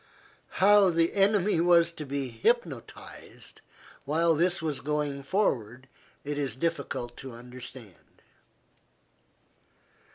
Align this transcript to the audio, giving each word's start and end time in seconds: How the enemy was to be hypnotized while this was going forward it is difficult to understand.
How 0.57 0.89
the 0.89 1.13
enemy 1.13 1.59
was 1.61 1.91
to 1.91 2.07
be 2.07 2.29
hypnotized 2.29 3.61
while 4.03 4.33
this 4.33 4.59
was 4.59 4.79
going 4.79 5.21
forward 5.21 5.87
it 6.23 6.39
is 6.39 6.55
difficult 6.55 7.15
to 7.17 7.33
understand. 7.33 8.23